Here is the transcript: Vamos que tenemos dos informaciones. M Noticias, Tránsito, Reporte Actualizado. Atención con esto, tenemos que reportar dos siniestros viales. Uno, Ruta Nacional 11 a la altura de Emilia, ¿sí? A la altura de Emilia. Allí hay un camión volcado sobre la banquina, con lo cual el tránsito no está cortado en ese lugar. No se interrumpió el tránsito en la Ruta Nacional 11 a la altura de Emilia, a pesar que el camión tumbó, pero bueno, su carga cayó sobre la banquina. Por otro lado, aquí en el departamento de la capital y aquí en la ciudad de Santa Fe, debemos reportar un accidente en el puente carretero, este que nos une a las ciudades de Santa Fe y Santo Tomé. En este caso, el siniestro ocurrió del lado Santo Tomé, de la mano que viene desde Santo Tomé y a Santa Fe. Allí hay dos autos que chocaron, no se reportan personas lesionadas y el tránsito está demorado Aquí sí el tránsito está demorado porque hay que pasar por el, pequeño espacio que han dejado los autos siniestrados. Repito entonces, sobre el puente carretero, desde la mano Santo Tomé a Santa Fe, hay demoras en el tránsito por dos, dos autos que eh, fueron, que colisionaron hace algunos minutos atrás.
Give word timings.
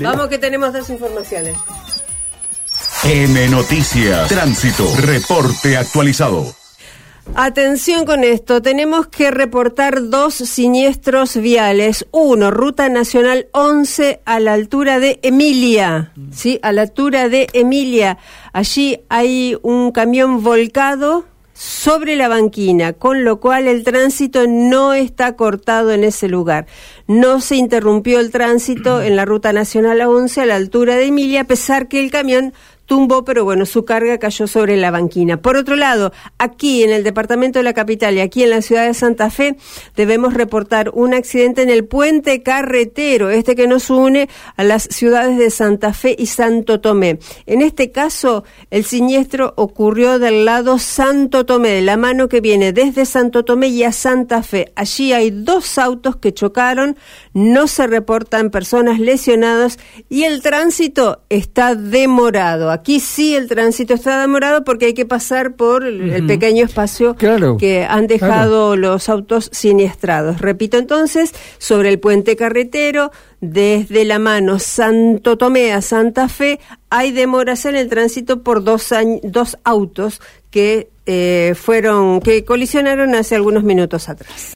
Vamos 0.00 0.28
que 0.28 0.38
tenemos 0.38 0.72
dos 0.72 0.88
informaciones. 0.88 1.58
M 3.04 3.48
Noticias, 3.50 4.26
Tránsito, 4.26 4.86
Reporte 4.96 5.76
Actualizado. 5.76 6.54
Atención 7.34 8.06
con 8.06 8.24
esto, 8.24 8.62
tenemos 8.62 9.08
que 9.08 9.30
reportar 9.30 10.08
dos 10.08 10.32
siniestros 10.32 11.36
viales. 11.36 12.06
Uno, 12.12 12.50
Ruta 12.50 12.88
Nacional 12.88 13.48
11 13.52 14.22
a 14.24 14.40
la 14.40 14.54
altura 14.54 14.98
de 15.00 15.20
Emilia, 15.22 16.14
¿sí? 16.30 16.58
A 16.62 16.72
la 16.72 16.80
altura 16.80 17.28
de 17.28 17.46
Emilia. 17.52 18.16
Allí 18.54 19.02
hay 19.10 19.58
un 19.60 19.92
camión 19.92 20.42
volcado 20.42 21.26
sobre 21.54 22.16
la 22.16 22.28
banquina, 22.28 22.92
con 22.92 23.24
lo 23.24 23.40
cual 23.40 23.68
el 23.68 23.84
tránsito 23.84 24.46
no 24.46 24.94
está 24.94 25.36
cortado 25.36 25.92
en 25.92 26.04
ese 26.04 26.28
lugar. 26.28 26.66
No 27.06 27.40
se 27.40 27.56
interrumpió 27.56 28.20
el 28.20 28.30
tránsito 28.30 29.02
en 29.02 29.16
la 29.16 29.24
Ruta 29.24 29.52
Nacional 29.52 30.00
11 30.00 30.40
a 30.40 30.46
la 30.46 30.56
altura 30.56 30.96
de 30.96 31.06
Emilia, 31.06 31.42
a 31.42 31.44
pesar 31.44 31.88
que 31.88 32.02
el 32.02 32.10
camión 32.10 32.54
tumbó, 32.86 33.24
pero 33.24 33.44
bueno, 33.44 33.66
su 33.66 33.84
carga 33.84 34.18
cayó 34.18 34.46
sobre 34.46 34.76
la 34.76 34.90
banquina. 34.90 35.40
Por 35.40 35.56
otro 35.56 35.76
lado, 35.76 36.12
aquí 36.38 36.82
en 36.82 36.90
el 36.90 37.04
departamento 37.04 37.58
de 37.58 37.62
la 37.62 37.72
capital 37.72 38.14
y 38.14 38.20
aquí 38.20 38.42
en 38.42 38.50
la 38.50 38.62
ciudad 38.62 38.86
de 38.86 38.94
Santa 38.94 39.30
Fe, 39.30 39.56
debemos 39.96 40.34
reportar 40.34 40.90
un 40.94 41.14
accidente 41.14 41.62
en 41.62 41.70
el 41.70 41.84
puente 41.84 42.42
carretero, 42.42 43.30
este 43.30 43.54
que 43.54 43.66
nos 43.66 43.90
une 43.90 44.28
a 44.56 44.64
las 44.64 44.84
ciudades 44.84 45.38
de 45.38 45.50
Santa 45.50 45.92
Fe 45.92 46.16
y 46.18 46.26
Santo 46.26 46.80
Tomé. 46.80 47.18
En 47.46 47.62
este 47.62 47.92
caso, 47.92 48.44
el 48.70 48.84
siniestro 48.84 49.54
ocurrió 49.56 50.18
del 50.18 50.44
lado 50.44 50.78
Santo 50.78 51.46
Tomé, 51.46 51.70
de 51.70 51.82
la 51.82 51.96
mano 51.96 52.28
que 52.28 52.40
viene 52.40 52.72
desde 52.72 53.06
Santo 53.06 53.44
Tomé 53.44 53.68
y 53.68 53.84
a 53.84 53.92
Santa 53.92 54.42
Fe. 54.42 54.72
Allí 54.76 55.12
hay 55.12 55.30
dos 55.30 55.78
autos 55.78 56.16
que 56.16 56.34
chocaron, 56.34 56.96
no 57.32 57.66
se 57.66 57.86
reportan 57.86 58.50
personas 58.50 58.98
lesionadas 58.98 59.78
y 60.08 60.24
el 60.24 60.42
tránsito 60.42 61.22
está 61.28 61.74
demorado 61.74 62.70
Aquí 62.72 63.00
sí 63.00 63.34
el 63.34 63.48
tránsito 63.48 63.94
está 63.94 64.20
demorado 64.20 64.64
porque 64.64 64.86
hay 64.86 64.94
que 64.94 65.06
pasar 65.06 65.54
por 65.54 65.84
el, 65.84 66.26
pequeño 66.26 66.64
espacio 66.64 67.16
que 67.16 67.86
han 67.88 68.06
dejado 68.06 68.76
los 68.76 69.08
autos 69.08 69.50
siniestrados. 69.52 70.40
Repito 70.40 70.78
entonces, 70.78 71.32
sobre 71.58 71.88
el 71.88 71.98
puente 71.98 72.36
carretero, 72.36 73.12
desde 73.40 74.04
la 74.04 74.18
mano 74.18 74.58
Santo 74.58 75.36
Tomé 75.36 75.72
a 75.72 75.82
Santa 75.82 76.28
Fe, 76.28 76.60
hay 76.90 77.10
demoras 77.12 77.64
en 77.64 77.76
el 77.76 77.88
tránsito 77.88 78.42
por 78.42 78.62
dos, 78.64 78.90
dos 79.22 79.58
autos 79.64 80.20
que 80.50 80.90
eh, 81.06 81.54
fueron, 81.56 82.20
que 82.20 82.44
colisionaron 82.44 83.14
hace 83.14 83.34
algunos 83.34 83.64
minutos 83.64 84.08
atrás. 84.08 84.50